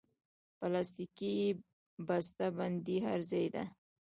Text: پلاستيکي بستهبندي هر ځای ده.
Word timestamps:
پلاستيکي 0.59 1.35
بستهبندي 2.07 2.97
هر 3.05 3.19
ځای 3.31 3.47
ده. 3.55 3.63